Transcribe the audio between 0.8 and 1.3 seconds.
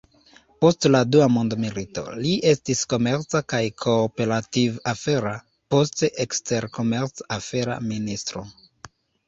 la dua